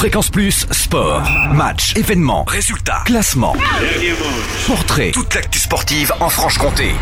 Fréquence 0.00 0.30
Plus, 0.30 0.66
sport, 0.70 1.28
match, 1.52 1.94
événements, 1.94 2.44
résultats, 2.44 3.02
classement, 3.04 3.54
portrait, 4.66 5.10
toute 5.10 5.34
l'actu 5.34 5.58
sportive 5.58 6.10
en 6.20 6.30
Franche-Comté. 6.30 6.92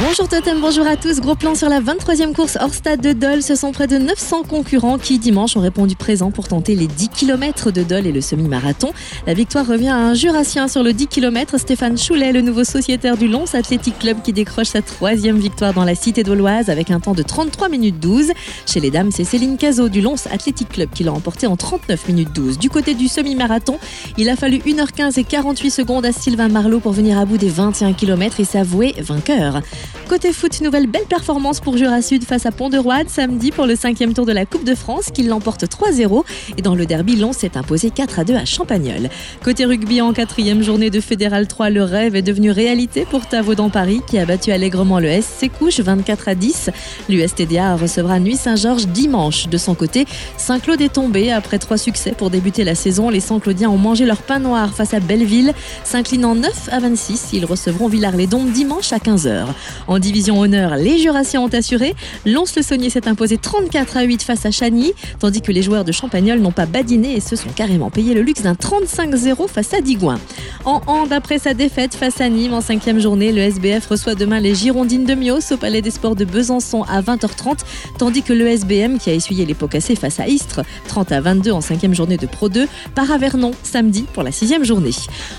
Bonjour 0.00 0.28
Totem, 0.28 0.60
bonjour 0.60 0.86
à 0.86 0.96
tous. 0.96 1.20
Gros 1.20 1.34
plan 1.34 1.54
sur 1.54 1.70
la 1.70 1.80
23e 1.80 2.34
course 2.34 2.58
hors 2.60 2.74
stade 2.74 3.00
de 3.00 3.14
Dole. 3.14 3.42
Ce 3.42 3.54
sont 3.54 3.72
près 3.72 3.86
de 3.86 3.96
900 3.96 4.42
concurrents 4.42 4.98
qui 4.98 5.18
dimanche 5.18 5.56
ont 5.56 5.60
répondu 5.60 5.96
présent 5.96 6.30
pour 6.30 6.46
tenter 6.46 6.74
les 6.74 6.88
10 6.88 7.08
km 7.08 7.70
de 7.70 7.82
Dole 7.82 8.06
et 8.06 8.12
le 8.12 8.20
semi-marathon. 8.20 8.92
La 9.26 9.32
victoire 9.32 9.66
revient 9.66 9.88
à 9.88 9.96
un 9.96 10.14
jurassien 10.14 10.68
sur 10.68 10.82
le 10.82 10.92
10 10.92 11.06
km, 11.06 11.58
Stéphane 11.58 11.96
Choulet, 11.96 12.32
le 12.32 12.42
nouveau 12.42 12.64
sociétaire 12.64 13.16
du 13.16 13.28
Lons 13.28 13.54
Athletic 13.54 13.98
Club 13.98 14.20
qui 14.22 14.34
décroche 14.34 14.68
sa 14.68 14.82
troisième 14.82 15.38
victoire 15.38 15.72
dans 15.72 15.84
la 15.84 15.94
cité 15.94 16.22
doloise 16.22 16.68
avec 16.68 16.90
un 16.90 17.00
temps 17.00 17.14
de 17.14 17.22
33 17.22 17.70
minutes 17.70 17.98
12. 17.98 18.32
Chez 18.66 18.80
les 18.80 18.90
dames, 18.90 19.10
c'est 19.10 19.24
Céline 19.24 19.56
Cazot 19.56 19.88
du 19.88 20.02
Lons 20.02 20.16
Athletic 20.30 20.68
Club 20.68 20.90
qui 20.94 21.04
l'a 21.04 21.12
emporté 21.12 21.46
en 21.46 21.56
39 21.56 22.08
minutes 22.08 22.32
12. 22.34 22.41
Du 22.58 22.70
côté 22.70 22.94
du 22.94 23.08
semi-marathon, 23.08 23.78
il 24.18 24.28
a 24.28 24.36
fallu 24.36 24.58
1h15 24.58 25.18
et 25.18 25.24
48 25.24 25.70
secondes 25.70 26.04
à 26.04 26.12
Sylvain 26.12 26.48
Marlot 26.48 26.80
pour 26.80 26.92
venir 26.92 27.18
à 27.18 27.24
bout 27.24 27.38
des 27.38 27.48
21 27.48 27.92
km 27.92 28.40
et 28.40 28.44
s'avouer 28.44 28.94
vainqueur. 28.98 29.62
Côté 30.08 30.32
foot, 30.32 30.60
nouvelle 30.60 30.86
belle 30.88 31.06
performance 31.06 31.60
pour 31.60 31.76
Jura 31.76 32.02
Sud 32.02 32.24
face 32.24 32.44
à 32.44 32.50
Pont-de-Roide 32.50 33.08
samedi 33.08 33.50
pour 33.50 33.66
le 33.66 33.76
cinquième 33.76 34.12
tour 34.12 34.26
de 34.26 34.32
la 34.32 34.44
Coupe 34.44 34.64
de 34.64 34.74
France 34.74 35.10
qui 35.12 35.22
l'emporte 35.22 35.64
3-0 35.64 36.24
et 36.58 36.62
dans 36.62 36.74
le 36.74 36.84
derby, 36.84 37.16
Lons 37.16 37.32
s'est 37.32 37.56
imposé 37.56 37.88
4-2 37.88 38.36
à 38.36 38.44
Champagnol. 38.44 39.08
Côté 39.42 39.64
rugby 39.64 40.00
en 40.00 40.12
quatrième 40.12 40.62
journée 40.62 40.90
de 40.90 41.00
Fédéral 41.00 41.46
3, 41.46 41.70
le 41.70 41.82
rêve 41.82 42.16
est 42.16 42.22
devenu 42.22 42.50
réalité 42.50 43.06
pour 43.08 43.26
Tavaudan 43.26 43.70
Paris 43.70 44.02
qui 44.06 44.18
a 44.18 44.26
battu 44.26 44.50
allègrement 44.52 44.98
le 44.98 45.08
SC 45.08 45.50
Couche 45.56 45.80
24 45.80 46.28
à 46.28 46.34
10. 46.34 46.70
L'USTDA 47.08 47.76
recevra 47.76 48.18
Nuit 48.18 48.36
Saint-Georges 48.36 48.88
dimanche. 48.88 49.48
De 49.48 49.56
son 49.56 49.74
côté, 49.74 50.06
Saint-Claude 50.36 50.80
est 50.80 50.92
tombé 50.92 51.32
après 51.32 51.58
trois 51.58 51.78
succès 51.78 52.12
pour 52.12 52.30
débuter 52.32 52.64
la 52.64 52.74
saison. 52.74 53.10
Les 53.10 53.20
Saint-Claudiens 53.20 53.70
ont 53.70 53.78
mangé 53.78 54.04
leur 54.04 54.22
pain 54.22 54.40
noir 54.40 54.74
face 54.74 54.94
à 54.94 54.98
Belleville, 54.98 55.54
s'inclinant 55.84 56.34
9 56.34 56.70
à 56.72 56.80
26. 56.80 57.28
Ils 57.34 57.44
recevront 57.44 57.86
Villars-les-Dombes 57.86 58.50
dimanche 58.50 58.92
à 58.92 58.98
15h. 58.98 59.44
En 59.86 59.98
division 60.00 60.40
honneur, 60.40 60.74
les 60.74 60.98
Jurassiens 60.98 61.42
ont 61.42 61.54
assuré. 61.54 61.94
Lons-le-Saunier 62.26 62.90
s'est 62.90 63.06
imposé 63.06 63.38
34 63.38 63.98
à 63.98 64.02
8 64.02 64.22
face 64.22 64.44
à 64.46 64.50
Chagny, 64.50 64.92
tandis 65.20 65.42
que 65.42 65.52
les 65.52 65.62
joueurs 65.62 65.84
de 65.84 65.92
Champagnol 65.92 66.40
n'ont 66.40 66.50
pas 66.50 66.66
badiné 66.66 67.14
et 67.14 67.20
se 67.20 67.36
sont 67.36 67.50
carrément 67.54 67.90
payé 67.90 68.14
le 68.14 68.22
luxe 68.22 68.42
d'un 68.42 68.54
35-0 68.54 69.48
face 69.48 69.74
à 69.74 69.80
Digoin. 69.80 70.18
En 70.64 70.80
hand, 70.86 71.12
après 71.12 71.38
sa 71.38 71.54
défaite 71.54 71.94
face 71.94 72.20
à 72.20 72.28
Nîmes 72.28 72.54
en 72.54 72.60
cinquième 72.60 72.98
journée, 72.98 73.32
le 73.32 73.42
SBF 73.42 73.86
reçoit 73.86 74.14
demain 74.14 74.40
les 74.40 74.54
Girondines 74.54 75.04
de 75.04 75.14
Mios 75.14 75.52
au 75.52 75.56
Palais 75.56 75.82
des 75.82 75.90
Sports 75.90 76.16
de 76.16 76.24
Besançon 76.24 76.82
à 76.84 77.02
20h30, 77.02 77.58
tandis 77.98 78.22
que 78.22 78.32
le 78.32 78.46
SBM, 78.46 78.98
qui 78.98 79.10
a 79.10 79.12
essuyé 79.12 79.44
les 79.44 79.54
pots 79.54 79.68
cassés 79.68 79.96
face 79.96 80.18
à 80.18 80.26
Istres, 80.26 80.62
30 80.88 81.12
à 81.12 81.20
22 81.20 81.52
en 81.52 81.60
cinquième 81.60 81.94
journée 81.94 82.16
de 82.16 82.21
Pro 82.26 82.48
2, 82.48 82.66
part 82.94 83.10
à 83.10 83.18
Vernon 83.18 83.52
samedi 83.62 84.04
pour 84.12 84.22
la 84.22 84.32
sixième 84.32 84.64
journée. 84.64 84.92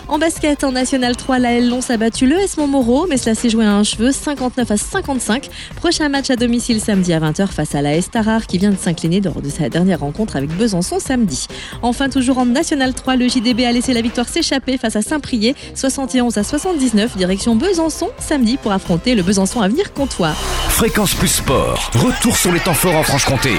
En 0.07 0.19
basket, 0.19 0.63
en 0.63 0.71
National 0.71 1.15
3, 1.15 1.39
la 1.39 1.53
L 1.53 1.69
Lons 1.69 1.89
a 1.89 1.97
battu 1.97 2.25
le 2.25 2.37
S 2.37 2.57
Montmoreau, 2.57 3.07
mais 3.09 3.17
cela 3.17 3.35
s'est 3.35 3.49
joué 3.49 3.65
à 3.65 3.73
un 3.73 3.83
cheveu, 3.83 4.11
59 4.11 4.71
à 4.71 4.77
55. 4.77 5.49
Prochain 5.75 6.09
match 6.09 6.29
à 6.29 6.35
domicile 6.35 6.79
samedi 6.79 7.13
à 7.13 7.19
20h 7.19 7.47
face 7.47 7.75
à 7.75 7.81
la 7.81 7.95
S 7.95 8.09
Tarare 8.11 8.47
qui 8.47 8.57
vient 8.57 8.71
de 8.71 8.77
s'incliner 8.77 9.21
lors 9.21 9.41
de 9.41 9.49
sa 9.49 9.69
dernière 9.69 9.99
rencontre 9.99 10.35
avec 10.35 10.49
Besançon 10.55 10.99
samedi. 10.99 11.47
Enfin, 11.81 12.09
toujours 12.09 12.37
en 12.37 12.45
National 12.45 12.93
3, 12.93 13.15
le 13.15 13.27
JDB 13.27 13.65
a 13.65 13.71
laissé 13.71 13.93
la 13.93 14.01
victoire 14.01 14.27
s'échapper 14.27 14.77
face 14.77 14.95
à 14.95 15.01
Saint-Priest, 15.01 15.55
71 15.75 16.37
à 16.37 16.43
79, 16.43 17.17
direction 17.17 17.55
Besançon 17.55 18.09
samedi 18.19 18.57
pour 18.57 18.71
affronter 18.71 19.15
le 19.15 19.23
Besançon 19.23 19.61
à 19.61 19.67
venir 19.67 19.93
comtois. 19.93 20.33
Fréquence 20.69 21.13
Plus 21.13 21.27
Sport, 21.27 21.91
retour 21.93 22.37
sur 22.37 22.51
les 22.51 22.59
temps 22.59 22.73
forts 22.73 22.95
en 22.95 23.03
Franche-Comté. 23.03 23.51